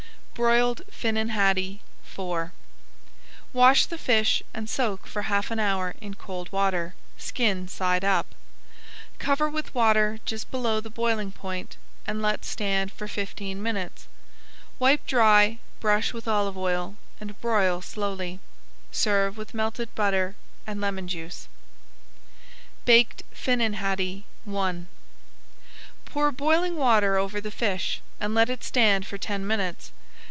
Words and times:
BROILED 0.33 0.81
FINNAN 0.89 1.29
HADDIE 1.29 1.81
IV 2.03 2.49
Wash 3.53 3.85
the 3.85 3.97
fish 3.99 4.41
and 4.55 4.67
soak 4.67 5.05
for 5.05 5.21
half 5.23 5.51
an 5.51 5.59
hour 5.59 5.93
in 6.01 6.15
cold 6.15 6.51
water, 6.51 6.95
skin 7.15 7.67
side 7.67 8.03
up. 8.03 8.25
Cover 9.19 9.51
with 9.51 9.75
water 9.75 10.17
just 10.25 10.49
below 10.49 10.79
the 10.79 10.89
boiling 10.89 11.31
point, 11.31 11.77
and 12.07 12.23
let 12.23 12.43
stand 12.43 12.91
for 12.91 13.07
fifteen 13.07 13.61
minutes. 13.61 14.07
Wipe 14.79 15.05
dry, 15.05 15.59
brush 15.79 16.11
with 16.11 16.27
olive 16.27 16.57
oil, 16.57 16.95
and 17.19 17.39
broil 17.39 17.79
slowly. 17.79 18.39
Serve 18.91 19.37
with 19.37 19.53
melted 19.53 19.93
butter 19.93 20.35
and 20.65 20.81
lemon 20.81 21.07
juice. 21.07 21.47
BAKED 22.85 23.21
FINNAN 23.31 23.73
HADDIE 23.73 24.25
I 24.57 24.73
Pour 26.05 26.31
boiling 26.31 26.77
water 26.77 27.15
over 27.15 27.39
the 27.39 27.51
fish, 27.51 28.01
and 28.19 28.33
let 28.33 28.49
it 28.49 28.63
stand 28.63 29.05
for 29.05 29.19
ten 29.19 29.45
minutes. 29.45 29.91